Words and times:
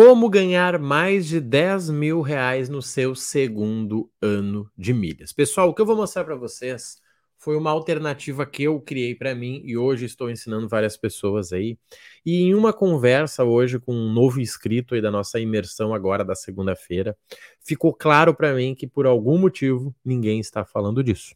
Como 0.00 0.30
ganhar 0.30 0.78
mais 0.78 1.26
de 1.26 1.40
10 1.40 1.90
mil 1.90 2.20
reais 2.20 2.68
no 2.68 2.80
seu 2.80 3.16
segundo 3.16 4.08
ano 4.22 4.70
de 4.78 4.94
milhas? 4.94 5.32
Pessoal, 5.32 5.68
o 5.68 5.74
que 5.74 5.82
eu 5.82 5.86
vou 5.86 5.96
mostrar 5.96 6.22
para 6.22 6.36
vocês 6.36 6.98
foi 7.36 7.56
uma 7.56 7.72
alternativa 7.72 8.46
que 8.46 8.62
eu 8.62 8.80
criei 8.80 9.16
para 9.16 9.34
mim 9.34 9.60
e 9.64 9.76
hoje 9.76 10.04
estou 10.06 10.30
ensinando 10.30 10.68
várias 10.68 10.96
pessoas 10.96 11.52
aí. 11.52 11.76
E 12.24 12.42
em 12.42 12.54
uma 12.54 12.72
conversa 12.72 13.42
hoje 13.42 13.80
com 13.80 13.92
um 13.92 14.12
novo 14.12 14.40
inscrito 14.40 14.94
aí 14.94 15.02
da 15.02 15.10
nossa 15.10 15.40
imersão 15.40 15.92
agora 15.92 16.24
da 16.24 16.36
segunda-feira, 16.36 17.18
ficou 17.60 17.92
claro 17.92 18.32
para 18.32 18.54
mim 18.54 18.76
que 18.76 18.86
por 18.86 19.04
algum 19.04 19.36
motivo 19.36 19.92
ninguém 20.04 20.38
está 20.38 20.64
falando 20.64 21.02
disso. 21.02 21.34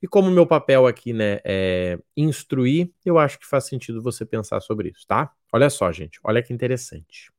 E 0.00 0.06
como 0.06 0.30
meu 0.30 0.46
papel 0.46 0.86
aqui, 0.86 1.12
né, 1.12 1.40
é 1.44 1.98
instruir, 2.16 2.92
eu 3.04 3.18
acho 3.18 3.36
que 3.36 3.46
faz 3.48 3.66
sentido 3.66 4.00
você 4.00 4.24
pensar 4.24 4.60
sobre 4.60 4.90
isso, 4.90 5.04
tá? 5.08 5.32
Olha 5.52 5.68
só, 5.68 5.90
gente, 5.90 6.20
olha 6.22 6.40
que 6.40 6.52
interessante. 6.52 7.32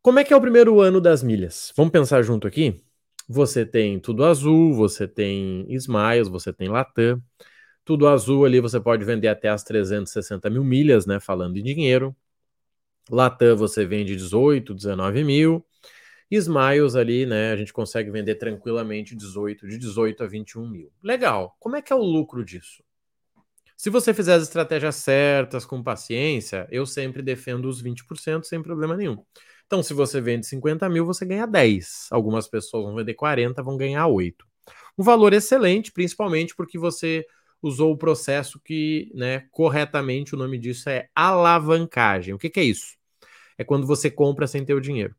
Como 0.00 0.20
é 0.20 0.24
que 0.24 0.32
é 0.32 0.36
o 0.36 0.40
primeiro 0.40 0.80
ano 0.80 1.00
das 1.00 1.22
milhas? 1.22 1.72
Vamos 1.76 1.90
pensar 1.90 2.22
junto 2.22 2.46
aqui? 2.46 2.80
Você 3.28 3.66
tem 3.66 3.98
tudo 3.98 4.24
azul, 4.24 4.72
você 4.72 5.08
tem 5.08 5.66
Smiles, 5.74 6.28
você 6.28 6.52
tem 6.52 6.68
Latam. 6.68 7.20
Tudo 7.84 8.06
azul 8.06 8.44
ali 8.44 8.60
você 8.60 8.80
pode 8.80 9.04
vender 9.04 9.28
até 9.28 9.48
as 9.48 9.64
360 9.64 10.48
mil 10.48 10.62
milhas, 10.62 11.04
né? 11.04 11.18
Falando 11.18 11.56
em 11.56 11.62
dinheiro. 11.62 12.16
Latam 13.10 13.56
você 13.56 13.84
vende 13.84 14.14
18, 14.14 14.72
19 14.72 15.24
mil. 15.24 15.66
Smiles 16.30 16.94
ali, 16.94 17.26
né? 17.26 17.50
A 17.52 17.56
gente 17.56 17.72
consegue 17.72 18.10
vender 18.10 18.36
tranquilamente 18.36 19.16
18, 19.16 19.66
de 19.66 19.78
18 19.78 20.22
a 20.22 20.26
21 20.26 20.68
mil. 20.68 20.92
Legal. 21.02 21.56
Como 21.58 21.74
é 21.74 21.82
que 21.82 21.92
é 21.92 21.96
o 21.96 22.02
lucro 22.02 22.44
disso? 22.44 22.84
Se 23.76 23.90
você 23.90 24.14
fizer 24.14 24.34
as 24.34 24.44
estratégias 24.44 24.96
certas, 24.96 25.66
com 25.66 25.82
paciência, 25.82 26.68
eu 26.70 26.86
sempre 26.86 27.20
defendo 27.20 27.68
os 27.68 27.82
20% 27.82 28.44
sem 28.44 28.62
problema 28.62 28.96
nenhum. 28.96 29.24
Então, 29.68 29.82
se 29.82 29.92
você 29.92 30.18
vende 30.18 30.46
50 30.46 30.88
mil, 30.88 31.04
você 31.04 31.26
ganha 31.26 31.46
10. 31.46 32.08
Algumas 32.10 32.48
pessoas 32.48 32.84
vão 32.86 32.94
vender 32.96 33.12
40, 33.12 33.62
vão 33.62 33.76
ganhar 33.76 34.06
8. 34.06 34.46
Um 34.96 35.02
valor 35.04 35.34
excelente, 35.34 35.92
principalmente 35.92 36.56
porque 36.56 36.78
você 36.78 37.26
usou 37.60 37.92
o 37.92 37.98
processo 37.98 38.58
que, 38.60 39.10
né, 39.14 39.40
corretamente, 39.50 40.34
o 40.34 40.38
nome 40.38 40.58
disso 40.58 40.88
é 40.88 41.08
alavancagem. 41.14 42.32
O 42.32 42.38
que, 42.38 42.48
que 42.48 42.60
é 42.60 42.64
isso? 42.64 42.96
É 43.58 43.64
quando 43.64 43.86
você 43.86 44.10
compra 44.10 44.46
sem 44.46 44.64
ter 44.64 44.74
o 44.74 44.80
dinheiro. 44.80 45.14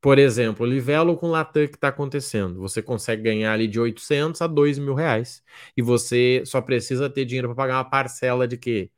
Por 0.00 0.18
exemplo, 0.18 0.64
livelo 0.64 1.16
com 1.16 1.28
Latam 1.28 1.66
que 1.66 1.74
está 1.74 1.88
acontecendo. 1.88 2.60
Você 2.60 2.80
consegue 2.80 3.22
ganhar 3.22 3.52
ali 3.52 3.66
de 3.66 3.80
800 3.80 4.40
a 4.40 4.46
2 4.46 4.78
mil 4.78 4.94
reais. 4.94 5.42
E 5.76 5.82
você 5.82 6.42
só 6.46 6.60
precisa 6.62 7.10
ter 7.10 7.24
dinheiro 7.24 7.48
para 7.48 7.56
pagar 7.56 7.76
uma 7.78 7.90
parcela 7.90 8.46
de 8.46 8.56
quê? 8.56 8.90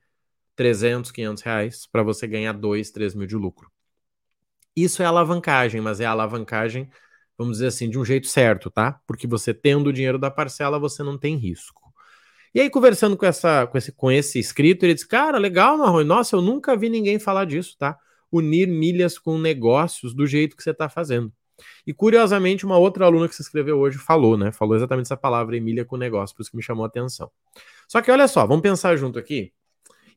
300, 0.57 1.11
500 1.13 1.43
reais 1.43 1.87
para 1.87 2.03
você 2.03 2.27
ganhar 2.27 2.53
2, 2.53 2.91
3 2.91 3.15
mil 3.15 3.27
de 3.27 3.37
lucro. 3.37 3.71
Isso 4.77 5.03
é 5.03 5.07
alavancagem, 5.07 5.81
mas 5.81 6.01
é 6.01 6.07
alavancagem, 6.07 6.89
vamos 7.37 7.55
dizer 7.55 7.69
assim, 7.69 7.89
de 7.91 7.99
um 7.99 8.05
jeito 8.05 8.27
certo, 8.27 8.71
tá? 8.71 9.01
Porque 9.07 9.27
você 9.27 9.53
tendo 9.53 9.89
o 9.89 9.93
dinheiro 9.93 10.19
da 10.19 10.31
parcela, 10.31 10.79
você 10.79 11.03
não 11.03 11.19
tem 11.19 11.37
risco. 11.37 11.81
E 12.55 12.61
aí, 12.61 12.69
conversando 12.69 13.17
com, 13.17 13.25
essa, 13.25 13.67
com, 13.67 13.79
esse, 13.79 13.93
com 13.93 14.11
esse 14.11 14.39
inscrito, 14.39 14.85
ele 14.85 14.95
disse: 14.95 15.07
Cara, 15.07 15.39
legal, 15.39 15.79
Marrone, 15.79 16.05
nossa, 16.05 16.35
eu 16.35 16.43
nunca 16.43 16.77
vi 16.77 16.89
ninguém 16.89 17.19
falar 17.19 17.45
disso, 17.45 17.77
tá? 17.79 17.97
Unir 18.31 18.67
milhas 18.67 19.19
com 19.19 19.39
negócios 19.39 20.15
do 20.15 20.27
jeito 20.27 20.57
que 20.57 20.63
você 20.63 20.71
está 20.71 20.89
fazendo. 20.89 21.33
E 21.87 21.93
curiosamente, 21.93 22.65
uma 22.65 22.79
outra 22.79 23.05
aluna 23.05 23.29
que 23.29 23.35
se 23.35 23.43
inscreveu 23.43 23.79
hoje 23.79 23.99
falou, 23.99 24.37
né? 24.37 24.51
Falou 24.51 24.75
exatamente 24.75 25.07
essa 25.07 25.17
palavra, 25.17 25.61
milha 25.61 25.85
com 25.85 25.97
negócio, 25.97 26.35
por 26.35 26.43
isso 26.43 26.51
que 26.51 26.57
me 26.57 26.63
chamou 26.63 26.85
a 26.85 26.89
atenção. 26.89 27.31
Só 27.87 28.01
que 28.01 28.11
olha 28.11 28.27
só, 28.27 28.47
vamos 28.47 28.63
pensar 28.63 28.97
junto 28.97 29.19
aqui. 29.19 29.53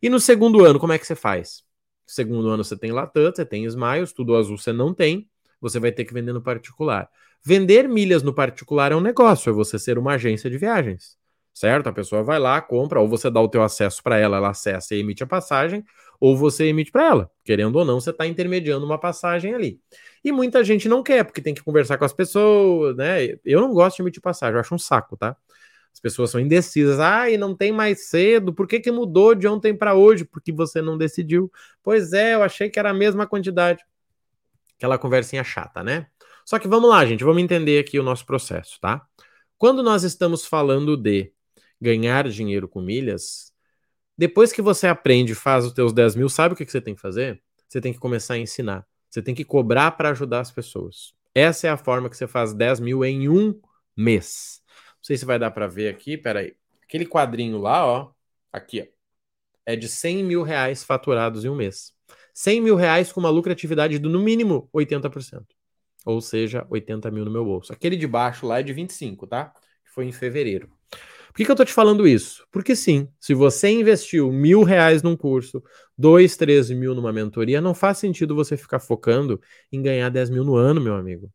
E 0.02 0.10
no 0.10 0.20
segundo 0.20 0.66
ano, 0.66 0.80
como 0.80 0.94
é 0.94 1.00
que 1.00 1.06
você 1.06 1.16
faz? 1.16 1.64
Segundo 2.06 2.50
ano 2.50 2.64
você 2.64 2.78
tem 2.78 2.92
Latam, 2.92 3.32
você 3.34 3.46
tem 3.46 3.66
Smiles, 3.66 4.12
tudo 4.12 4.36
azul 4.36 4.58
você 4.58 4.74
não 4.74 4.94
tem, 4.94 5.28
você 5.60 5.80
vai 5.80 5.92
ter 5.92 6.06
que 6.06 6.14
vender 6.14 6.34
no 6.34 6.42
particular. 6.42 7.10
Vender 7.46 7.88
milhas 7.88 8.24
no 8.24 8.34
particular 8.34 8.92
é 8.92 8.96
um 8.96 9.02
negócio, 9.02 9.50
é 9.50 9.54
você 9.54 9.78
ser 9.78 9.98
uma 9.98 10.14
agência 10.14 10.50
de 10.50 10.58
viagens, 10.58 11.18
certo? 11.54 11.88
A 11.88 11.94
pessoa 11.94 12.24
vai 12.24 12.40
lá, 12.40 12.62
compra, 12.62 13.00
ou 13.02 13.08
você 13.08 13.30
dá 13.30 13.42
o 13.42 13.50
teu 13.50 13.64
acesso 13.64 14.02
para 14.02 14.18
ela, 14.18 14.38
ela 14.38 14.50
acessa 14.50 14.96
e 14.96 15.00
emite 15.00 15.24
a 15.24 15.28
passagem, 15.28 15.84
ou 16.20 16.38
você 16.38 16.66
emite 16.68 16.92
para 16.92 17.06
ela. 17.06 17.32
Querendo 17.44 17.76
ou 17.76 17.84
não, 17.84 18.00
você 18.00 18.12
está 18.12 18.26
intermediando 18.26 18.86
uma 18.86 18.98
passagem 18.98 19.54
ali. 19.54 19.80
E 20.24 20.32
muita 20.32 20.64
gente 20.64 20.88
não 20.88 21.04
quer, 21.04 21.26
porque 21.26 21.42
tem 21.42 21.54
que 21.54 21.64
conversar 21.64 21.98
com 21.98 22.06
as 22.06 22.14
pessoas, 22.14 22.96
né? 22.96 23.38
Eu 23.44 23.60
não 23.60 23.74
gosto 23.74 23.98
de 23.98 24.04
emitir 24.04 24.22
passagem, 24.22 24.56
eu 24.56 24.62
acho 24.62 24.74
um 24.74 24.80
saco, 24.80 25.18
tá? 25.18 25.36
As 25.94 26.00
pessoas 26.00 26.32
são 26.32 26.42
indecisas. 26.42 27.00
Ah, 27.00 27.30
e 27.30 27.38
não 27.38 27.56
tem 27.56 27.72
mais 27.72 28.08
cedo. 28.08 28.54
Por 28.54 28.68
que, 28.68 28.80
que 28.80 28.92
mudou 28.92 29.36
de 29.36 29.48
ontem 29.48 29.76
para 29.76 29.94
hoje? 29.94 30.26
Porque 30.26 30.52
você 30.52 30.82
não 30.82 30.98
decidiu. 30.98 31.52
Pois 31.84 32.14
é, 32.14 32.34
eu 32.34 32.44
achei 32.44 32.70
que 32.70 32.80
era 32.80 32.90
a 32.90 32.94
mesma 32.94 33.28
quantidade. 33.28 33.86
Aquela 34.76 34.98
conversinha 34.98 35.44
chata, 35.44 35.84
né? 35.84 36.08
Só 36.46 36.60
que 36.60 36.68
vamos 36.68 36.90
lá, 36.90 37.06
gente, 37.06 37.24
vamos 37.24 37.42
entender 37.42 37.80
aqui 37.80 37.98
o 38.00 38.04
nosso 38.04 38.26
processo, 38.26 38.78
tá? 38.82 39.06
Quando 39.58 39.82
nós 39.82 40.04
estamos 40.04 40.46
falando 40.46 40.98
de 40.98 41.32
ganhar 41.80 42.28
dinheiro 42.28 42.68
com 42.68 42.82
milhas, 42.82 43.54
depois 44.18 44.52
que 44.52 44.62
você 44.62 44.88
aprende 44.88 45.34
faz 45.34 45.66
os 45.66 45.74
teus 45.74 45.94
10 45.94 46.16
mil, 46.16 46.28
sabe 46.28 46.54
o 46.54 46.58
que, 46.58 46.66
que 46.66 46.72
você 46.72 46.82
tem 46.82 46.96
que 46.96 47.02
fazer? 47.02 47.42
Você 47.70 47.80
tem 47.80 47.94
que 47.94 48.00
começar 48.00 48.34
a 48.34 48.38
ensinar. 48.38 48.86
Você 49.10 49.22
tem 49.22 49.34
que 49.34 49.46
cobrar 49.46 49.92
para 49.92 50.10
ajudar 50.10 50.42
as 50.42 50.52
pessoas. 50.52 51.14
Essa 51.34 51.68
é 51.68 51.70
a 51.70 51.78
forma 51.78 52.10
que 52.10 52.18
você 52.18 52.28
faz 52.28 52.54
10 52.54 52.80
mil 52.80 53.06
em 53.06 53.30
um 53.30 53.60
mês. 53.96 54.62
Sei 55.04 55.18
se 55.18 55.26
vai 55.26 55.38
dar 55.38 55.52
para 55.52 55.68
ver 55.68 55.90
aqui, 55.90 56.18
peraí. 56.18 56.56
Aquele 56.82 57.06
quadrinho 57.06 57.60
lá, 57.60 57.86
ó, 57.86 58.12
aqui, 58.52 58.82
ó, 58.82 58.86
é 59.66 59.76
de 59.76 59.90
100 59.90 60.24
mil 60.24 60.44
reais 60.44 60.84
faturados 60.84 61.44
em 61.44 61.50
um 61.50 61.56
mês. 61.56 61.94
100 62.34 62.62
mil 62.62 62.76
reais 62.76 63.12
com 63.12 63.20
uma 63.20 63.30
lucratividade 63.30 64.00
do, 64.00 64.10
no 64.10 64.20
mínimo, 64.20 64.70
80%. 64.74 65.46
Ou 66.06 66.22
seja, 66.22 66.66
80 66.70 67.12
mil 67.12 67.26
no 67.26 67.32
meu 67.32 67.44
bolso. 67.44 67.72
Aquele 67.72 67.96
de 67.98 68.08
baixo 68.08 68.48
lá 68.48 68.60
é 68.60 68.64
de 68.64 68.74
25, 68.74 69.28
tá? 69.28 69.54
Que 69.86 69.92
foi 69.92 70.06
em 70.06 70.12
fevereiro. 70.12 70.70
Por 70.90 71.38
que, 71.38 71.46
que 71.46 71.52
eu 71.52 71.56
tô 71.56 71.66
te 71.66 71.74
falando 71.74 72.08
isso? 72.08 72.46
Porque 72.52 72.76
sim, 72.76 73.10
se 73.20 73.34
você 73.34 73.70
investiu 73.70 74.32
mil 74.32 74.64
reais 74.64 75.02
num 75.02 75.18
curso, 75.18 75.64
dois, 75.98 76.38
13 76.38 76.76
mil 76.76 76.94
numa 76.94 77.12
mentoria, 77.12 77.60
não 77.60 77.74
faz 77.74 77.98
sentido 77.98 78.36
você 78.36 78.56
ficar 78.56 78.80
focando 78.80 79.42
em 79.72 79.82
ganhar 79.82 80.10
10 80.10 80.30
mil 80.30 80.44
no 80.44 80.56
ano, 80.56 80.80
meu 80.80 80.96
amigo. 80.96 81.32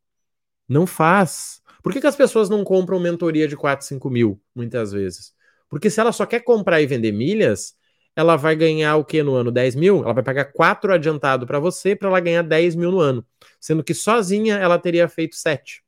Não 0.68 0.86
faz. 0.86 1.60
Por 1.82 1.92
que, 1.92 2.00
que 2.00 2.06
as 2.06 2.16
pessoas 2.16 2.48
não 2.48 2.64
compram 2.64 2.98
mentoria 2.98 3.46
de 3.46 3.56
4, 3.56 3.86
5 3.86 4.10
mil, 4.10 4.40
muitas 4.54 4.92
vezes? 4.92 5.32
Porque 5.68 5.90
se 5.90 6.00
ela 6.00 6.12
só 6.12 6.26
quer 6.26 6.40
comprar 6.40 6.80
e 6.80 6.86
vender 6.86 7.12
milhas, 7.12 7.74
ela 8.16 8.36
vai 8.36 8.56
ganhar 8.56 8.96
o 8.96 9.04
que 9.04 9.22
no 9.22 9.34
ano? 9.34 9.50
10 9.50 9.74
mil? 9.76 10.02
Ela 10.02 10.12
vai 10.12 10.22
pagar 10.22 10.46
4 10.46 10.92
adiantado 10.92 11.46
para 11.46 11.60
você 11.60 11.94
para 11.94 12.08
ela 12.08 12.20
ganhar 12.20 12.42
10 12.42 12.74
mil 12.74 12.90
no 12.90 13.00
ano. 13.00 13.24
Sendo 13.60 13.84
que 13.84 13.94
sozinha 13.94 14.56
ela 14.56 14.78
teria 14.78 15.08
feito 15.08 15.36
7. 15.36 15.82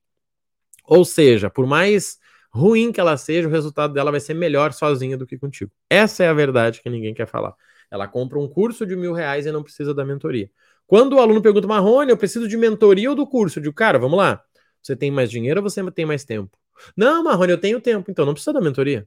Ou 0.84 1.04
seja, 1.04 1.50
por 1.50 1.66
mais 1.66 2.18
ruim 2.52 2.92
que 2.92 3.00
ela 3.00 3.16
seja, 3.16 3.48
o 3.48 3.50
resultado 3.50 3.94
dela 3.94 4.10
vai 4.10 4.20
ser 4.20 4.34
melhor 4.34 4.72
sozinha 4.72 5.16
do 5.16 5.26
que 5.26 5.38
contigo. 5.38 5.70
Essa 5.88 6.24
é 6.24 6.28
a 6.28 6.32
verdade 6.32 6.80
que 6.82 6.90
ninguém 6.90 7.14
quer 7.14 7.26
falar. 7.26 7.54
Ela 7.90 8.06
compra 8.06 8.38
um 8.38 8.48
curso 8.48 8.86
de 8.86 8.94
mil 8.94 9.12
reais 9.12 9.46
e 9.46 9.52
não 9.52 9.62
precisa 9.62 9.92
da 9.92 10.04
mentoria. 10.04 10.50
Quando 10.86 11.14
o 11.14 11.20
aluno 11.20 11.40
pergunta, 11.40 11.66
Marrone, 11.66 12.10
eu 12.10 12.16
preciso 12.16 12.48
de 12.48 12.56
mentoria 12.56 13.10
ou 13.10 13.16
do 13.16 13.26
curso? 13.26 13.58
Eu 13.58 13.62
digo, 13.62 13.74
cara, 13.74 13.98
vamos 13.98 14.18
lá. 14.18 14.42
Você 14.82 14.96
tem 14.96 15.10
mais 15.10 15.30
dinheiro 15.30 15.60
ou 15.60 15.68
você 15.68 15.88
tem 15.90 16.06
mais 16.06 16.24
tempo? 16.24 16.56
Não, 16.96 17.22
Marrone, 17.22 17.52
eu 17.52 17.58
tenho 17.58 17.80
tempo, 17.80 18.10
então 18.10 18.24
não 18.24 18.32
precisa 18.32 18.52
da 18.52 18.60
mentoria. 18.60 19.06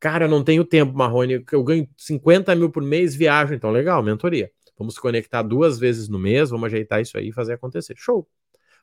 Cara, 0.00 0.24
eu 0.26 0.28
não 0.28 0.42
tenho 0.42 0.64
tempo, 0.64 0.96
Marrone, 0.96 1.44
eu 1.50 1.64
ganho 1.64 1.88
50 1.96 2.54
mil 2.54 2.70
por 2.70 2.82
mês, 2.82 3.14
viajo, 3.14 3.54
então 3.54 3.70
legal, 3.70 4.02
mentoria. 4.02 4.50
Vamos 4.78 4.94
se 4.94 5.00
conectar 5.00 5.42
duas 5.42 5.78
vezes 5.78 6.08
no 6.08 6.18
mês, 6.18 6.50
vamos 6.50 6.66
ajeitar 6.66 7.00
isso 7.00 7.16
aí 7.16 7.28
e 7.28 7.32
fazer 7.32 7.54
acontecer. 7.54 7.94
Show! 7.96 8.28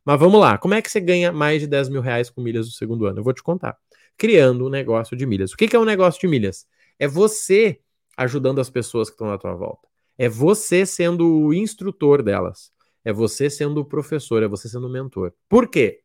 Mas 0.05 0.19
vamos 0.19 0.39
lá, 0.39 0.57
como 0.57 0.73
é 0.73 0.81
que 0.81 0.91
você 0.91 0.99
ganha 0.99 1.31
mais 1.31 1.61
de 1.61 1.67
10 1.67 1.89
mil 1.89 2.01
reais 2.01 2.29
com 2.29 2.41
milhas 2.41 2.65
no 2.65 2.73
segundo 2.73 3.05
ano? 3.05 3.19
Eu 3.19 3.23
vou 3.23 3.33
te 3.33 3.41
contar. 3.41 3.77
Criando 4.17 4.65
um 4.65 4.69
negócio 4.69 5.15
de 5.15 5.25
milhas. 5.25 5.53
O 5.53 5.57
que 5.57 5.75
é 5.75 5.79
um 5.79 5.85
negócio 5.85 6.19
de 6.19 6.27
milhas? 6.27 6.67
É 6.99 7.07
você 7.07 7.79
ajudando 8.17 8.59
as 8.59 8.69
pessoas 8.69 9.09
que 9.09 9.15
estão 9.15 9.27
na 9.27 9.37
tua 9.37 9.53
volta. 9.53 9.87
É 10.17 10.27
você 10.27 10.85
sendo 10.85 11.27
o 11.27 11.53
instrutor 11.53 12.21
delas. 12.21 12.71
É 13.03 13.11
você 13.11 13.49
sendo 13.49 13.81
o 13.81 13.85
professor, 13.85 14.43
é 14.43 14.47
você 14.47 14.69
sendo 14.69 14.87
o 14.87 14.89
mentor. 14.89 15.33
Por 15.49 15.67
quê? 15.69 16.02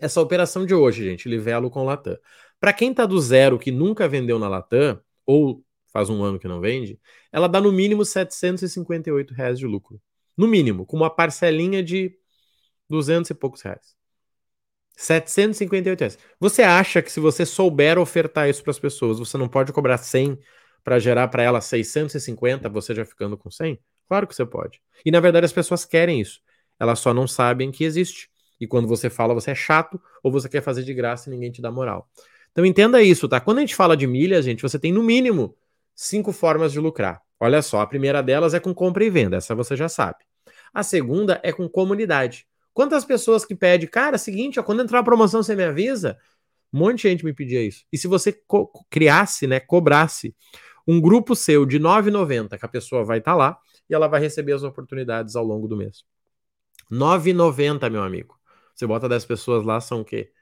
Essa 0.00 0.20
operação 0.20 0.66
de 0.66 0.74
hoje, 0.74 1.04
gente, 1.04 1.28
Livelo 1.28 1.70
com 1.70 1.84
Latam. 1.84 2.18
Para 2.60 2.72
quem 2.72 2.90
está 2.90 3.06
do 3.06 3.20
zero, 3.20 3.58
que 3.58 3.70
nunca 3.70 4.08
vendeu 4.08 4.38
na 4.38 4.48
Latam, 4.48 5.00
ou 5.26 5.64
faz 5.92 6.10
um 6.10 6.22
ano 6.22 6.38
que 6.38 6.48
não 6.48 6.60
vende, 6.60 6.98
ela 7.30 7.48
dá 7.48 7.60
no 7.60 7.72
mínimo 7.72 8.04
758 8.04 9.32
reais 9.32 9.58
de 9.58 9.66
lucro. 9.66 10.00
No 10.36 10.48
mínimo, 10.48 10.84
com 10.84 10.96
uma 10.96 11.08
parcelinha 11.08 11.82
de 11.82 12.16
200 12.88 13.30
e 13.30 13.34
poucos 13.34 13.62
reais. 13.62 13.94
758 14.96 16.00
reais. 16.00 16.18
Você 16.38 16.62
acha 16.62 17.02
que 17.02 17.10
se 17.10 17.20
você 17.20 17.46
souber 17.46 17.98
ofertar 17.98 18.48
isso 18.48 18.62
para 18.62 18.70
as 18.70 18.78
pessoas, 18.78 19.18
você 19.18 19.36
não 19.36 19.48
pode 19.48 19.72
cobrar 19.72 19.98
100 19.98 20.38
para 20.82 20.98
gerar 20.98 21.28
para 21.28 21.42
elas 21.42 21.64
650, 21.64 22.68
você 22.68 22.94
já 22.94 23.04
ficando 23.04 23.36
com 23.36 23.50
100? 23.50 23.78
Claro 24.06 24.26
que 24.26 24.34
você 24.34 24.44
pode. 24.44 24.80
E 25.04 25.10
na 25.10 25.18
verdade 25.18 25.46
as 25.46 25.52
pessoas 25.52 25.84
querem 25.84 26.20
isso. 26.20 26.40
Elas 26.78 26.98
só 26.98 27.14
não 27.14 27.26
sabem 27.26 27.70
que 27.70 27.84
existe. 27.84 28.28
E 28.64 28.66
quando 28.66 28.88
você 28.88 29.10
fala, 29.10 29.34
você 29.34 29.50
é 29.50 29.54
chato 29.54 30.00
ou 30.22 30.32
você 30.32 30.48
quer 30.48 30.62
fazer 30.62 30.82
de 30.82 30.94
graça 30.94 31.28
e 31.28 31.32
ninguém 31.32 31.50
te 31.50 31.60
dá 31.60 31.70
moral. 31.70 32.08
Então 32.50 32.64
entenda 32.64 33.02
isso, 33.02 33.28
tá? 33.28 33.40
Quando 33.40 33.58
a 33.58 33.60
gente 33.60 33.74
fala 33.74 33.96
de 33.96 34.06
milhas, 34.06 34.44
gente, 34.44 34.62
você 34.62 34.78
tem 34.78 34.92
no 34.92 35.02
mínimo 35.02 35.54
cinco 35.94 36.32
formas 36.32 36.72
de 36.72 36.80
lucrar. 36.80 37.20
Olha 37.38 37.60
só, 37.60 37.80
a 37.80 37.86
primeira 37.86 38.22
delas 38.22 38.54
é 38.54 38.60
com 38.60 38.72
compra 38.72 39.04
e 39.04 39.10
venda, 39.10 39.36
essa 39.36 39.54
você 39.54 39.76
já 39.76 39.88
sabe. 39.88 40.24
A 40.72 40.82
segunda 40.82 41.40
é 41.44 41.52
com 41.52 41.68
comunidade. 41.68 42.46
Quantas 42.72 43.04
pessoas 43.04 43.44
que 43.44 43.54
pedem, 43.54 43.86
cara, 43.86 44.16
seguinte, 44.16 44.58
ó, 44.58 44.62
quando 44.62 44.82
entrar 44.82 45.00
a 45.00 45.04
promoção 45.04 45.42
você 45.42 45.54
me 45.54 45.62
avisa? 45.62 46.18
Um 46.72 46.78
monte 46.78 47.02
de 47.02 47.08
gente 47.08 47.24
me 47.24 47.34
pedia 47.34 47.62
isso. 47.62 47.84
E 47.92 47.98
se 47.98 48.08
você 48.08 48.36
criasse, 48.90 49.46
né, 49.46 49.60
cobrasse 49.60 50.34
um 50.86 51.00
grupo 51.00 51.36
seu 51.36 51.66
de 51.66 51.78
9,90, 51.78 52.58
que 52.58 52.64
a 52.64 52.68
pessoa 52.68 53.04
vai 53.04 53.18
estar 53.18 53.32
tá 53.32 53.36
lá 53.36 53.58
e 53.88 53.94
ela 53.94 54.08
vai 54.08 54.20
receber 54.20 54.52
as 54.52 54.62
oportunidades 54.62 55.36
ao 55.36 55.44
longo 55.44 55.68
do 55.68 55.76
mês. 55.76 56.04
9,90, 56.90 57.90
meu 57.90 58.02
amigo. 58.02 58.38
Você 58.74 58.86
bota 58.86 59.08
10 59.08 59.24
pessoas 59.24 59.64
lá, 59.64 59.80
são 59.80 60.00
o 60.00 60.04
quê? 60.04 60.32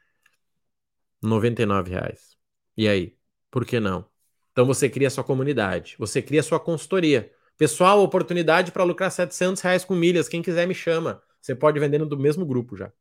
99 1.22 1.90
reais. 1.90 2.36
E 2.76 2.88
aí? 2.88 3.16
Por 3.50 3.64
que 3.64 3.78
não? 3.78 4.06
Então 4.52 4.66
você 4.66 4.88
cria 4.88 5.10
sua 5.10 5.24
comunidade, 5.24 5.96
você 5.98 6.20
cria 6.22 6.42
sua 6.42 6.60
consultoria. 6.60 7.32
Pessoal, 7.56 8.02
oportunidade 8.02 8.72
para 8.72 8.84
lucrar 8.84 9.10
700 9.10 9.62
reais 9.62 9.84
com 9.84 9.94
milhas. 9.94 10.28
Quem 10.28 10.42
quiser 10.42 10.66
me 10.66 10.74
chama. 10.74 11.22
Você 11.40 11.54
pode 11.54 11.78
vender 11.78 11.98
do 11.98 12.18
mesmo 12.18 12.46
grupo 12.46 12.76
já. 12.76 12.92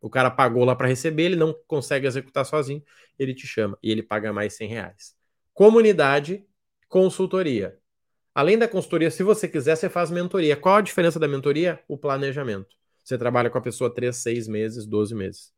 O 0.00 0.08
cara 0.08 0.30
pagou 0.30 0.64
lá 0.64 0.76
para 0.76 0.88
receber, 0.88 1.24
ele 1.24 1.36
não 1.36 1.52
consegue 1.66 2.06
executar 2.06 2.44
sozinho, 2.44 2.82
ele 3.18 3.34
te 3.34 3.46
chama 3.46 3.76
e 3.82 3.90
ele 3.90 4.02
paga 4.02 4.32
mais 4.32 4.54
100 4.54 4.68
reais. 4.68 5.16
Comunidade, 5.52 6.46
consultoria. 6.88 7.78
Além 8.34 8.56
da 8.56 8.68
consultoria, 8.68 9.10
se 9.10 9.24
você 9.24 9.48
quiser, 9.48 9.76
você 9.76 9.88
faz 9.88 10.10
mentoria. 10.10 10.56
Qual 10.56 10.76
a 10.76 10.80
diferença 10.80 11.18
da 11.18 11.26
mentoria? 11.26 11.82
O 11.88 11.98
planejamento. 11.98 12.77
Você 13.08 13.16
trabalha 13.16 13.48
com 13.48 13.56
a 13.56 13.60
pessoa 13.62 13.88
3, 13.88 14.14
6 14.14 14.46
meses, 14.48 14.84
12 14.84 15.14
meses. 15.14 15.50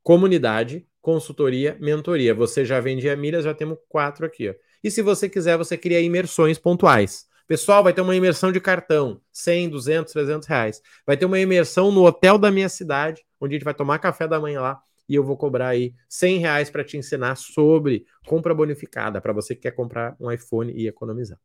Comunidade, 0.00 0.86
consultoria, 1.02 1.76
mentoria. 1.80 2.32
Você 2.32 2.64
já 2.64 2.78
vendia 2.78 3.16
milhas, 3.16 3.42
já 3.42 3.52
temos 3.52 3.78
quatro 3.88 4.24
aqui. 4.24 4.50
Ó. 4.50 4.54
E 4.84 4.88
se 4.88 5.02
você 5.02 5.28
quiser, 5.28 5.58
você 5.58 5.76
cria 5.76 6.00
imersões 6.00 6.56
pontuais. 6.56 7.26
Pessoal, 7.48 7.82
vai 7.82 7.92
ter 7.92 8.00
uma 8.00 8.14
imersão 8.14 8.52
de 8.52 8.60
cartão, 8.60 9.20
100, 9.32 9.70
200, 9.70 10.12
300 10.12 10.46
reais. 10.46 10.80
Vai 11.04 11.16
ter 11.16 11.24
uma 11.24 11.40
imersão 11.40 11.90
no 11.90 12.04
hotel 12.04 12.38
da 12.38 12.48
minha 12.48 12.68
cidade, 12.68 13.26
onde 13.40 13.56
a 13.56 13.58
gente 13.58 13.64
vai 13.64 13.74
tomar 13.74 13.98
café 13.98 14.28
da 14.28 14.38
manhã 14.38 14.60
lá 14.60 14.80
e 15.08 15.16
eu 15.16 15.24
vou 15.24 15.36
cobrar 15.36 15.70
aí 15.70 15.94
100 16.08 16.38
reais 16.38 16.70
para 16.70 16.84
te 16.84 16.96
ensinar 16.96 17.34
sobre 17.34 18.06
compra 18.24 18.54
bonificada, 18.54 19.20
para 19.20 19.32
você 19.32 19.52
que 19.52 19.62
quer 19.62 19.72
comprar 19.72 20.14
um 20.20 20.30
iPhone 20.30 20.72
e 20.72 20.86
economizar. 20.86 21.40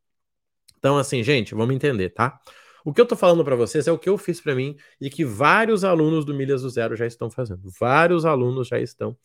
Então, 0.78 0.96
assim, 0.96 1.24
gente, 1.24 1.56
vamos 1.56 1.74
entender, 1.74 2.10
tá? 2.10 2.40
O 2.84 2.94
que 2.94 3.00
eu 3.00 3.06
tô 3.06 3.16
falando 3.16 3.44
para 3.44 3.56
vocês 3.56 3.88
é 3.88 3.92
o 3.92 3.98
que 3.98 4.10
eu 4.10 4.18
fiz 4.18 4.42
para 4.42 4.54
mim 4.54 4.76
e 5.00 5.10
que 5.10 5.24
vários 5.24 5.84
alunos 5.84 6.26
do 6.26 6.34
Milhas 6.34 6.64
do 6.64 6.70
Zero 6.70 6.96
já 6.96 7.06
estão 7.06 7.30
fazendo. 7.30 7.62
Vários 7.80 8.26
alunos 8.26 8.68
já 8.68 8.80
estão 8.80 9.18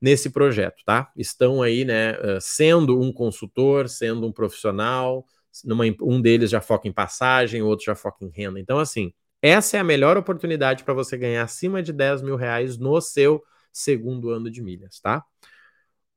nesse 0.00 0.30
projeto, 0.30 0.82
tá? 0.84 1.10
Estão 1.14 1.62
aí, 1.62 1.84
né, 1.84 2.14
sendo 2.40 2.98
um 2.98 3.12
consultor, 3.12 3.88
sendo 3.88 4.26
um 4.26 4.32
profissional, 4.32 5.26
numa, 5.64 5.84
um 6.00 6.20
deles 6.20 6.50
já 6.50 6.60
foca 6.60 6.88
em 6.88 6.92
passagem, 6.92 7.60
o 7.60 7.66
outro 7.66 7.84
já 7.84 7.94
foca 7.94 8.24
em 8.24 8.30
renda. 8.30 8.58
Então, 8.58 8.78
assim, 8.78 9.12
essa 9.42 9.76
é 9.76 9.80
a 9.80 9.84
melhor 9.84 10.16
oportunidade 10.16 10.84
para 10.84 10.94
você 10.94 11.16
ganhar 11.18 11.42
acima 11.42 11.82
de 11.82 11.92
10 11.92 12.22
mil 12.22 12.36
reais 12.36 12.78
no 12.78 12.98
seu 13.00 13.42
segundo 13.72 14.30
ano 14.30 14.50
de 14.50 14.62
milhas, 14.62 15.00
tá? 15.00 15.24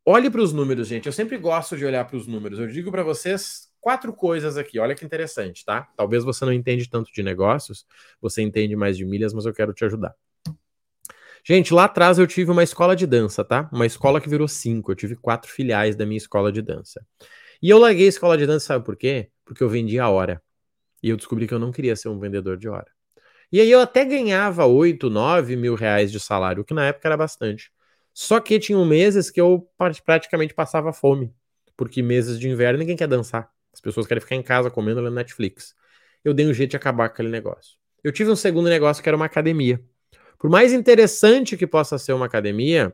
Olhe 0.05 0.29
para 0.29 0.41
os 0.41 0.51
números, 0.53 0.87
gente. 0.87 1.05
Eu 1.05 1.13
sempre 1.13 1.37
gosto 1.37 1.77
de 1.77 1.85
olhar 1.85 2.05
para 2.05 2.17
os 2.17 2.27
números. 2.27 2.59
Eu 2.59 2.67
digo 2.67 2.91
para 2.91 3.03
vocês 3.03 3.69
quatro 3.83 4.13
coisas 4.13 4.57
aqui. 4.57 4.79
Olha 4.79 4.95
que 4.95 5.03
interessante, 5.03 5.65
tá? 5.65 5.89
Talvez 5.97 6.23
você 6.23 6.45
não 6.45 6.53
entende 6.53 6.89
tanto 6.89 7.11
de 7.11 7.21
negócios, 7.21 7.85
você 8.21 8.41
entende 8.41 8.77
mais 8.77 8.95
de 8.95 9.03
milhas, 9.03 9.33
mas 9.33 9.45
eu 9.45 9.53
quero 9.53 9.73
te 9.73 9.83
ajudar. 9.83 10.15
Gente, 11.45 11.73
lá 11.73 11.83
atrás 11.83 12.17
eu 12.17 12.25
tive 12.25 12.49
uma 12.49 12.63
escola 12.63 12.95
de 12.95 13.05
dança, 13.05 13.43
tá? 13.43 13.69
Uma 13.73 13.85
escola 13.85 14.21
que 14.21 14.29
virou 14.29 14.47
cinco. 14.47 14.89
Eu 14.93 14.95
tive 14.95 15.17
quatro 15.17 15.51
filiais 15.51 15.97
da 15.97 16.05
minha 16.05 16.17
escola 16.17 16.49
de 16.49 16.61
dança. 16.61 17.05
E 17.61 17.69
eu 17.69 17.77
larguei 17.77 18.05
a 18.05 18.09
escola 18.09 18.37
de 18.37 18.47
dança, 18.47 18.67
sabe 18.67 18.85
por 18.85 18.95
quê? 18.95 19.29
Porque 19.43 19.61
eu 19.61 19.67
vendia 19.67 20.03
a 20.03 20.09
hora. 20.09 20.41
E 21.03 21.09
eu 21.09 21.17
descobri 21.17 21.45
que 21.45 21.53
eu 21.53 21.59
não 21.59 21.73
queria 21.73 21.97
ser 21.97 22.07
um 22.07 22.17
vendedor 22.17 22.55
de 22.55 22.69
hora. 22.69 22.87
E 23.51 23.59
aí 23.59 23.69
eu 23.69 23.81
até 23.81 24.05
ganhava 24.05 24.65
8, 24.65 25.09
9 25.09 25.57
mil 25.57 25.75
reais 25.75 26.09
de 26.09 26.19
salário, 26.21 26.61
o 26.61 26.65
que 26.65 26.73
na 26.73 26.87
época 26.87 27.09
era 27.09 27.17
bastante. 27.17 27.69
Só 28.13 28.39
que 28.39 28.57
tinham 28.59 28.85
meses 28.85 29.29
que 29.29 29.41
eu 29.41 29.67
praticamente 30.05 30.53
passava 30.53 30.93
fome. 30.93 31.33
Porque 31.75 32.01
meses 32.01 32.39
de 32.39 32.47
inverno 32.47 32.79
ninguém 32.79 32.95
quer 32.95 33.07
dançar. 33.07 33.52
As 33.73 33.81
pessoas 33.81 34.05
querem 34.05 34.21
ficar 34.21 34.35
em 34.35 34.43
casa 34.43 34.69
comendo 34.69 35.01
na 35.01 35.09
Netflix. 35.09 35.75
Eu 36.23 36.33
dei 36.33 36.45
um 36.45 36.53
jeito 36.53 36.71
de 36.71 36.77
acabar 36.77 37.09
com 37.09 37.15
aquele 37.15 37.29
negócio. 37.29 37.77
Eu 38.03 38.11
tive 38.11 38.29
um 38.29 38.35
segundo 38.35 38.69
negócio 38.69 39.01
que 39.01 39.09
era 39.09 39.15
uma 39.15 39.25
academia. 39.25 39.81
Por 40.37 40.49
mais 40.49 40.73
interessante 40.73 41.57
que 41.57 41.65
possa 41.65 41.97
ser 41.97 42.13
uma 42.13 42.25
academia, 42.25 42.93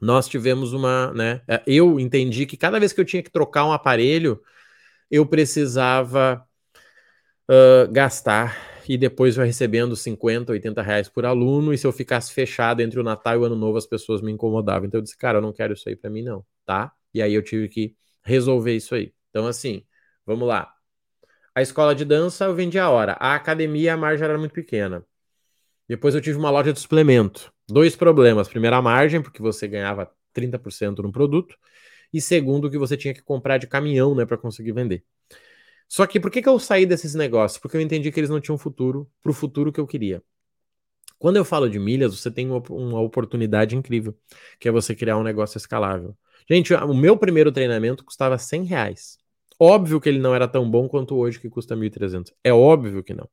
nós 0.00 0.28
tivemos 0.28 0.72
uma, 0.72 1.12
né? 1.12 1.42
É, 1.46 1.62
eu 1.66 2.00
entendi 2.00 2.46
que 2.46 2.56
cada 2.56 2.78
vez 2.78 2.92
que 2.92 3.00
eu 3.00 3.04
tinha 3.04 3.22
que 3.22 3.30
trocar 3.30 3.64
um 3.64 3.72
aparelho, 3.72 4.42
eu 5.10 5.26
precisava 5.26 6.44
uh, 7.48 7.90
gastar 7.92 8.56
e 8.88 8.96
depois 8.98 9.36
vai 9.36 9.46
recebendo 9.46 9.94
50, 9.94 10.52
80 10.52 10.82
reais 10.82 11.08
por 11.08 11.24
aluno, 11.24 11.72
e 11.72 11.78
se 11.78 11.86
eu 11.86 11.92
ficasse 11.92 12.32
fechado 12.32 12.80
entre 12.80 12.98
o 12.98 13.02
Natal 13.02 13.34
e 13.34 13.38
o 13.38 13.44
Ano 13.44 13.56
Novo, 13.56 13.78
as 13.78 13.86
pessoas 13.86 14.20
me 14.20 14.32
incomodavam. 14.32 14.86
Então 14.86 14.98
eu 14.98 15.02
disse, 15.02 15.16
cara, 15.16 15.38
eu 15.38 15.42
não 15.42 15.52
quero 15.52 15.72
isso 15.74 15.88
aí 15.88 15.96
para 15.96 16.10
mim, 16.10 16.22
não, 16.22 16.44
tá? 16.64 16.92
E 17.14 17.22
aí 17.22 17.34
eu 17.34 17.42
tive 17.42 17.68
que 17.68 17.94
resolver 18.22 18.74
isso 18.74 18.94
aí. 18.94 19.12
Então, 19.32 19.46
assim, 19.46 19.84
vamos 20.26 20.46
lá. 20.46 20.72
A 21.54 21.62
escola 21.62 21.94
de 21.94 22.04
dança 22.04 22.44
eu 22.44 22.54
vendi 22.54 22.78
a 22.78 22.90
hora. 22.90 23.14
A 23.14 23.34
academia, 23.34 23.94
a 23.94 23.96
margem 23.96 24.24
era 24.24 24.38
muito 24.38 24.52
pequena. 24.52 25.04
Depois 25.88 26.14
eu 26.14 26.20
tive 26.20 26.38
uma 26.38 26.50
loja 26.50 26.72
de 26.72 26.80
suplemento. 26.80 27.52
Dois 27.68 27.96
problemas. 27.96 28.48
Primeiro, 28.48 28.76
a 28.76 28.82
margem, 28.82 29.22
porque 29.22 29.42
você 29.42 29.66
ganhava 29.66 30.10
30% 30.34 30.98
no 31.02 31.10
produto. 31.10 31.56
E 32.12 32.20
segundo, 32.20 32.70
que 32.70 32.78
você 32.78 32.96
tinha 32.96 33.14
que 33.14 33.22
comprar 33.22 33.58
de 33.58 33.66
caminhão, 33.66 34.14
né, 34.14 34.26
para 34.26 34.36
conseguir 34.38 34.72
vender. 34.72 35.04
Só 35.88 36.06
que 36.06 36.20
por 36.20 36.30
que, 36.30 36.42
que 36.42 36.48
eu 36.48 36.58
saí 36.58 36.86
desses 36.86 37.14
negócios? 37.14 37.60
Porque 37.60 37.76
eu 37.76 37.80
entendi 37.80 38.12
que 38.12 38.20
eles 38.20 38.30
não 38.30 38.40
tinham 38.40 38.58
futuro 38.58 39.10
para 39.22 39.30
o 39.30 39.34
futuro 39.34 39.72
que 39.72 39.80
eu 39.80 39.86
queria. 39.86 40.22
Quando 41.18 41.36
eu 41.36 41.44
falo 41.44 41.70
de 41.70 41.78
milhas, 41.78 42.18
você 42.18 42.30
tem 42.30 42.50
uma, 42.50 42.62
uma, 42.70 43.00
oportunidade 43.00 43.76
incrível, 43.76 44.16
que 44.58 44.68
é 44.68 44.72
você 44.72 44.94
criar 44.94 45.16
um 45.18 45.22
negócio 45.22 45.56
escalável. 45.56 46.16
Gente, 46.50 46.74
o 46.74 46.94
meu 46.94 47.16
primeiro 47.16 47.52
treinamento 47.52 48.04
custava 48.04 48.36
100 48.38 48.64
reais. 48.64 49.18
Óbvio 49.64 50.00
que 50.00 50.08
ele 50.08 50.18
não 50.18 50.34
era 50.34 50.48
tão 50.48 50.68
bom 50.68 50.88
quanto 50.88 51.14
hoje, 51.14 51.38
que 51.38 51.48
custa 51.48 51.76
1.300. 51.76 52.34
É 52.42 52.52
óbvio 52.52 53.00
que 53.04 53.14
não. 53.14 53.28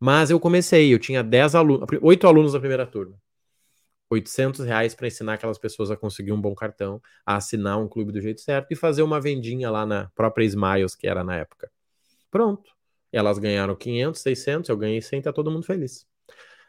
Mas 0.00 0.30
eu 0.30 0.40
comecei, 0.40 0.94
eu 0.94 0.98
tinha 0.98 1.22
10 1.22 1.54
alunos, 1.54 1.86
8 2.00 2.26
alunos 2.26 2.54
na 2.54 2.60
primeira 2.60 2.86
turma. 2.86 3.20
800 4.08 4.64
reais 4.64 4.94
para 4.94 5.06
ensinar 5.06 5.34
aquelas 5.34 5.58
pessoas 5.58 5.90
a 5.90 5.98
conseguir 5.98 6.32
um 6.32 6.40
bom 6.40 6.54
cartão, 6.54 6.98
a 7.26 7.36
assinar 7.36 7.78
um 7.78 7.86
clube 7.86 8.10
do 8.10 8.22
jeito 8.22 8.40
certo 8.40 8.72
e 8.72 8.74
fazer 8.74 9.02
uma 9.02 9.20
vendinha 9.20 9.70
lá 9.70 9.84
na 9.84 10.10
própria 10.14 10.46
Smiles, 10.46 10.94
que 10.94 11.06
era 11.06 11.22
na 11.22 11.36
época. 11.36 11.70
Pronto. 12.30 12.70
Elas 13.12 13.38
ganharam 13.38 13.76
500, 13.76 14.18
600, 14.18 14.70
eu 14.70 14.78
ganhei 14.78 15.02
100, 15.02 15.20
tá 15.20 15.30
todo 15.30 15.50
mundo 15.50 15.66
feliz. 15.66 16.06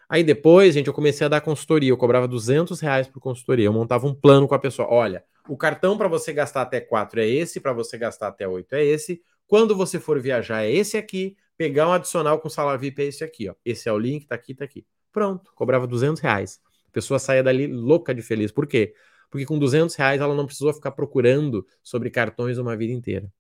Aí 0.10 0.22
depois, 0.22 0.74
gente, 0.74 0.88
eu 0.88 0.94
comecei 0.94 1.26
a 1.26 1.30
dar 1.30 1.40
consultoria. 1.40 1.92
Eu 1.92 1.98
cobrava 1.98 2.28
200 2.28 2.82
reais 2.82 3.08
por 3.08 3.22
consultoria. 3.22 3.68
Eu 3.68 3.74
montava 3.74 4.06
um 4.06 4.14
plano 4.14 4.50
com 4.50 4.54
a 4.54 4.60
pessoa. 4.60 4.90
Olha, 4.92 5.24
o 5.48 5.58
cartão 5.58 5.98
para 5.98 6.08
você 6.08 6.34
gastar 6.34 6.62
até 6.62 6.80
4 6.80 7.22
é 7.22 7.28
esse, 7.28 7.60
para 7.60 7.74
você 7.74 7.98
gastar 7.98 8.28
até 8.28 8.48
8 8.48 8.74
é 8.74 8.84
esse. 8.84 9.22
Quando 9.48 9.76
você 9.76 10.00
for 10.00 10.20
viajar 10.20 10.64
é 10.64 10.72
esse 10.72 10.98
aqui. 10.98 11.36
Pegar 11.58 11.88
um 11.88 11.94
adicional 11.94 12.40
com 12.40 12.50
salário 12.50 12.80
VIP 12.80 13.04
é 13.04 13.06
esse 13.06 13.24
aqui, 13.24 13.48
ó. 13.48 13.54
Esse 13.64 13.88
é 13.88 13.94
o 13.94 13.98
link, 14.00 14.26
tá 14.26 14.34
aqui, 14.34 14.56
tá 14.56 14.66
aqui. 14.66 14.86
Pronto, 15.12 15.52
cobrava 15.54 15.86
200 15.86 16.20
reais. 16.22 16.60
A 16.88 16.92
pessoa 16.92 17.20
saia 17.20 17.44
dali 17.44 17.68
louca 17.68 18.16
de 18.16 18.22
feliz. 18.22 18.52
Por 18.52 18.66
quê? 18.66 18.94
Porque 19.30 19.46
com 19.46 19.60
200 19.60 19.96
reais 19.96 20.20
ela 20.22 20.34
não 20.34 20.46
precisou 20.46 20.74
ficar 20.74 20.92
procurando 20.92 21.66
sobre 21.84 22.10
cartões 22.10 22.58
uma 22.58 22.76
vida 22.76 22.94
inteira. 22.94 23.32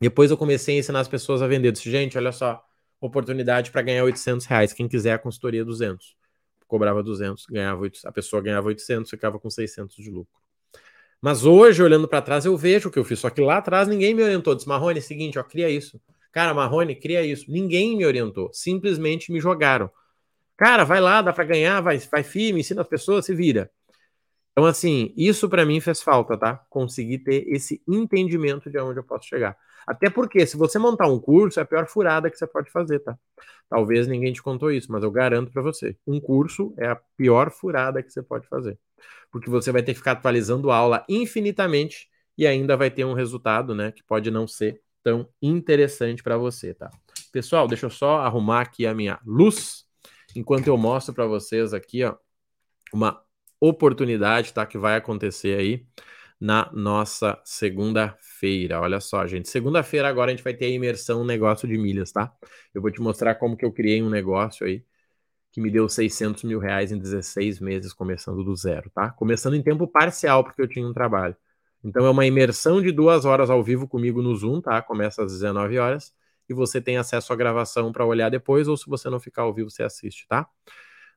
Depois 0.00 0.30
eu 0.30 0.36
comecei 0.36 0.76
a 0.76 0.78
ensinar 0.78 1.00
as 1.00 1.08
pessoas 1.08 1.42
a 1.42 1.46
vender. 1.46 1.68
Eu 1.68 1.72
disse, 1.72 1.90
gente, 1.90 2.16
olha 2.16 2.32
só, 2.32 2.62
oportunidade 3.00 3.70
para 3.70 3.82
ganhar 3.82 4.04
800 4.04 4.46
reais. 4.46 4.72
Quem 4.72 4.88
quiser 4.88 5.12
a 5.12 5.18
consultoria 5.18 5.64
200. 5.64 6.16
Cobrava 6.66 7.02
200, 7.02 7.46
ganhava 7.46 7.80
800, 7.82 8.06
a 8.06 8.12
pessoa 8.12 8.40
ganhava 8.40 8.68
800, 8.68 9.10
ficava 9.10 9.38
com 9.38 9.50
600 9.50 9.94
de 9.96 10.10
lucro. 10.10 10.41
Mas 11.22 11.44
hoje, 11.44 11.80
olhando 11.80 12.08
para 12.08 12.20
trás, 12.20 12.44
eu 12.44 12.56
vejo 12.56 12.88
o 12.88 12.92
que 12.92 12.98
eu 12.98 13.04
fiz. 13.04 13.20
Só 13.20 13.30
que 13.30 13.40
lá 13.40 13.58
atrás 13.58 13.86
ninguém 13.86 14.12
me 14.12 14.24
orientou. 14.24 14.56
Disse, 14.56 14.68
Marrone, 14.68 14.98
é 14.98 15.00
seguinte, 15.00 15.38
ó, 15.38 15.44
cria 15.44 15.70
isso. 15.70 16.00
Cara, 16.32 16.52
Marrone, 16.52 16.96
cria 16.96 17.24
isso. 17.24 17.48
Ninguém 17.48 17.96
me 17.96 18.04
orientou. 18.04 18.50
Simplesmente 18.52 19.30
me 19.30 19.38
jogaram. 19.38 19.88
Cara, 20.56 20.82
vai 20.82 21.00
lá, 21.00 21.22
dá 21.22 21.32
para 21.32 21.44
ganhar, 21.44 21.80
vai, 21.80 21.98
vai 21.98 22.24
firme, 22.24 22.60
ensina 22.60 22.82
as 22.82 22.88
pessoas, 22.88 23.24
se 23.24 23.34
vira. 23.34 23.70
Então, 24.52 24.66
assim, 24.66 25.12
isso 25.16 25.48
para 25.48 25.64
mim 25.64 25.80
fez 25.80 26.02
falta, 26.02 26.36
tá? 26.36 26.56
Conseguir 26.68 27.20
ter 27.20 27.48
esse 27.48 27.82
entendimento 27.88 28.70
de 28.70 28.78
onde 28.78 28.98
eu 28.98 29.04
posso 29.04 29.26
chegar. 29.26 29.56
Até 29.86 30.10
porque, 30.10 30.46
se 30.46 30.56
você 30.56 30.78
montar 30.78 31.08
um 31.08 31.18
curso, 31.18 31.58
é 31.58 31.62
a 31.62 31.66
pior 31.66 31.86
furada 31.86 32.30
que 32.30 32.36
você 32.36 32.46
pode 32.46 32.70
fazer, 32.70 33.00
tá? 33.00 33.18
Talvez 33.68 34.06
ninguém 34.06 34.32
te 34.32 34.42
contou 34.42 34.70
isso, 34.70 34.92
mas 34.92 35.02
eu 35.02 35.10
garanto 35.10 35.50
para 35.50 35.62
você: 35.62 35.96
um 36.06 36.20
curso 36.20 36.74
é 36.78 36.86
a 36.86 36.96
pior 37.16 37.50
furada 37.50 38.02
que 38.02 38.10
você 38.10 38.22
pode 38.22 38.46
fazer. 38.46 38.78
Porque 39.30 39.48
você 39.48 39.72
vai 39.72 39.82
ter 39.82 39.92
que 39.92 39.98
ficar 39.98 40.12
atualizando 40.12 40.70
a 40.70 40.76
aula 40.76 41.04
infinitamente 41.08 42.08
e 42.36 42.46
ainda 42.46 42.76
vai 42.76 42.90
ter 42.90 43.04
um 43.04 43.14
resultado, 43.14 43.74
né? 43.74 43.90
Que 43.90 44.02
pode 44.02 44.30
não 44.30 44.46
ser 44.46 44.82
tão 45.02 45.26
interessante 45.40 46.22
para 46.22 46.36
você, 46.36 46.74
tá? 46.74 46.90
Pessoal, 47.32 47.66
deixa 47.66 47.86
eu 47.86 47.90
só 47.90 48.18
arrumar 48.18 48.60
aqui 48.60 48.86
a 48.86 48.94
minha 48.94 49.18
luz 49.24 49.86
enquanto 50.36 50.66
eu 50.66 50.76
mostro 50.76 51.14
para 51.14 51.26
vocês 51.26 51.74
aqui, 51.74 52.04
ó, 52.04 52.14
uma 52.92 53.22
oportunidade, 53.62 54.52
tá? 54.52 54.66
Que 54.66 54.76
vai 54.76 54.96
acontecer 54.96 55.56
aí 55.58 55.86
na 56.40 56.68
nossa 56.72 57.40
segunda-feira. 57.44 58.80
Olha 58.80 59.00
só, 59.00 59.24
gente. 59.26 59.48
Segunda-feira 59.48 60.08
agora 60.08 60.32
a 60.32 60.34
gente 60.34 60.42
vai 60.42 60.52
ter 60.54 60.66
a 60.66 60.68
imersão 60.68 61.24
negócio 61.24 61.68
de 61.68 61.78
milhas, 61.78 62.10
tá? 62.10 62.32
Eu 62.74 62.82
vou 62.82 62.90
te 62.90 63.00
mostrar 63.00 63.36
como 63.36 63.56
que 63.56 63.64
eu 63.64 63.72
criei 63.72 64.02
um 64.02 64.10
negócio 64.10 64.66
aí 64.66 64.84
que 65.52 65.60
me 65.60 65.70
deu 65.70 65.88
600 65.88 66.44
mil 66.44 66.58
reais 66.58 66.90
em 66.92 66.98
16 66.98 67.60
meses, 67.60 67.92
começando 67.92 68.42
do 68.42 68.56
zero, 68.56 68.90
tá? 68.90 69.10
Começando 69.10 69.54
em 69.54 69.62
tempo 69.62 69.86
parcial, 69.86 70.42
porque 70.42 70.62
eu 70.62 70.68
tinha 70.68 70.86
um 70.86 70.92
trabalho. 70.92 71.36
Então 71.84 72.06
é 72.06 72.10
uma 72.10 72.26
imersão 72.26 72.82
de 72.82 72.90
duas 72.90 73.24
horas 73.24 73.50
ao 73.50 73.62
vivo 73.62 73.86
comigo 73.86 74.22
no 74.22 74.34
Zoom, 74.34 74.60
tá? 74.60 74.80
Começa 74.82 75.22
às 75.22 75.32
19 75.32 75.78
horas 75.78 76.12
e 76.48 76.54
você 76.54 76.80
tem 76.80 76.96
acesso 76.96 77.32
à 77.32 77.36
gravação 77.36 77.92
para 77.92 78.04
olhar 78.04 78.30
depois, 78.30 78.66
ou 78.66 78.76
se 78.76 78.88
você 78.88 79.08
não 79.10 79.20
ficar 79.20 79.42
ao 79.42 79.54
vivo, 79.54 79.70
você 79.70 79.82
assiste, 79.82 80.26
tá? 80.26 80.48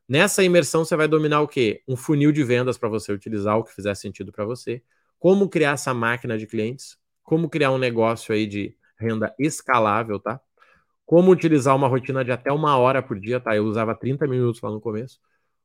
Nessa 0.07 0.43
imersão 0.43 0.85
você 0.85 0.95
vai 0.95 1.07
dominar 1.07 1.41
o 1.41 1.47
quê? 1.47 1.81
Um 1.88 1.95
funil 1.95 2.31
de 2.31 2.43
vendas 2.43 2.77
para 2.77 2.89
você 2.89 3.12
utilizar 3.12 3.57
o 3.57 3.63
que 3.63 3.74
fizer 3.74 3.95
sentido 3.95 4.31
para 4.31 4.45
você 4.45 4.83
como 5.17 5.50
criar 5.50 5.71
essa 5.71 5.93
máquina 5.93 6.38
de 6.38 6.45
clientes, 6.45 6.97
como 7.24 7.50
criar 7.50 7.71
um 7.71 7.79
negócio 7.79 8.33
aí 8.35 8.45
de 8.45 8.77
renda 9.00 9.33
escalável, 9.39 10.19
tá? 10.19 10.39
Como 11.05 11.31
utilizar 11.31 11.75
uma 11.75 11.88
rotina 11.88 12.24
de 12.24 12.31
até 12.31 12.51
uma 12.51 12.77
hora 12.77 13.01
por 13.01 13.19
dia, 13.19 13.39
tá? 13.39 13.55
Eu 13.55 13.65
usava 13.65 13.95
30 13.95 14.27
minutos 14.27 14.62
lá 14.62 14.71
no 14.71 14.81
começo. 14.81 15.19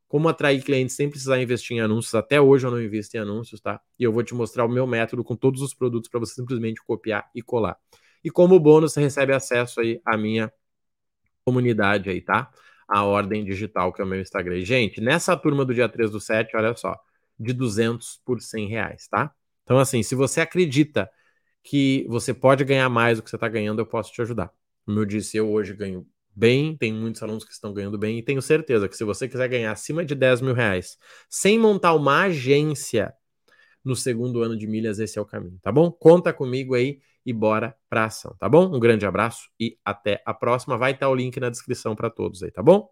Como 0.08 0.28
atrair 0.28 0.62
clientes 0.62 0.96
sem 0.96 1.10
precisar 1.10 1.40
investir 1.40 1.76
em 1.76 1.80
anúncios. 1.80 2.14
Até 2.14 2.40
hoje 2.40 2.66
eu 2.66 2.70
não 2.70 2.82
invisto 2.82 3.16
em 3.16 3.20
anúncios, 3.20 3.60
tá? 3.60 3.80
E 3.98 4.04
eu 4.04 4.12
vou 4.12 4.22
te 4.22 4.34
mostrar 4.34 4.64
o 4.64 4.68
meu 4.68 4.86
método 4.86 5.24
com 5.24 5.36
todos 5.36 5.62
os 5.62 5.74
produtos 5.74 6.10
para 6.10 6.20
você 6.20 6.34
simplesmente 6.34 6.82
copiar 6.82 7.30
e 7.34 7.42
colar. 7.42 7.76
E 8.24 8.30
como 8.30 8.58
bônus, 8.60 8.92
você 8.92 9.00
recebe 9.00 9.32
acesso 9.34 9.80
aí 9.80 10.00
à 10.04 10.16
minha 10.16 10.52
comunidade 11.44 12.10
aí, 12.10 12.20
tá? 12.20 12.50
A 12.90 13.04
Ordem 13.04 13.44
Digital, 13.44 13.92
que 13.92 14.02
é 14.02 14.04
o 14.04 14.08
meu 14.08 14.20
Instagram. 14.20 14.60
Gente, 14.64 15.00
nessa 15.00 15.36
turma 15.36 15.64
do 15.64 15.72
dia 15.72 15.88
3 15.88 16.10
do 16.10 16.20
7, 16.20 16.56
olha 16.56 16.74
só, 16.74 16.98
de 17.38 17.52
200 17.52 18.20
por 18.24 18.40
100 18.40 18.68
reais, 18.68 19.06
tá? 19.08 19.32
Então, 19.62 19.78
assim, 19.78 20.02
se 20.02 20.14
você 20.14 20.40
acredita 20.40 21.08
que 21.62 22.04
você 22.08 22.34
pode 22.34 22.64
ganhar 22.64 22.88
mais 22.88 23.18
do 23.18 23.22
que 23.22 23.30
você 23.30 23.36
está 23.36 23.48
ganhando, 23.48 23.80
eu 23.80 23.86
posso 23.86 24.12
te 24.12 24.20
ajudar. 24.20 24.50
Como 24.84 24.98
eu 24.98 25.04
disse, 25.04 25.36
eu 25.36 25.48
hoje 25.50 25.72
ganho 25.74 26.06
bem, 26.34 26.76
tem 26.76 26.92
muitos 26.92 27.22
alunos 27.22 27.44
que 27.44 27.52
estão 27.52 27.72
ganhando 27.72 27.98
bem, 27.98 28.18
e 28.18 28.22
tenho 28.22 28.42
certeza 28.42 28.88
que 28.88 28.96
se 28.96 29.04
você 29.04 29.28
quiser 29.28 29.48
ganhar 29.48 29.72
acima 29.72 30.04
de 30.04 30.14
10 30.14 30.40
mil 30.40 30.54
reais, 30.54 30.98
sem 31.28 31.58
montar 31.58 31.94
uma 31.94 32.22
agência 32.24 33.14
no 33.84 33.94
segundo 33.94 34.42
ano 34.42 34.56
de 34.56 34.66
milhas, 34.66 34.98
esse 34.98 35.18
é 35.18 35.22
o 35.22 35.26
caminho, 35.26 35.58
tá 35.62 35.70
bom? 35.70 35.90
Conta 35.90 36.32
comigo 36.32 36.74
aí 36.74 37.00
e 37.24 37.32
bora 37.32 37.76
pra 37.88 38.06
ação, 38.06 38.34
tá 38.38 38.48
bom? 38.48 38.74
Um 38.74 38.80
grande 38.80 39.06
abraço 39.06 39.48
e 39.58 39.76
até 39.84 40.22
a 40.26 40.34
próxima. 40.34 40.78
Vai 40.78 40.92
estar 40.92 41.08
o 41.08 41.14
link 41.14 41.38
na 41.40 41.50
descrição 41.50 41.94
para 41.96 42.10
todos 42.10 42.42
aí, 42.42 42.50
tá 42.50 42.62
bom? 42.62 42.88